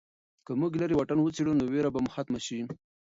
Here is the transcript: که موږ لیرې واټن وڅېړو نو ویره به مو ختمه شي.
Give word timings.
که 0.45 0.51
موږ 0.59 0.71
لیرې 0.79 0.95
واټن 0.97 1.19
وڅېړو 1.21 1.57
نو 1.59 1.63
ویره 1.71 1.89
به 1.93 1.99
مو 2.03 2.09
ختمه 2.15 2.39
شي. 2.45 2.59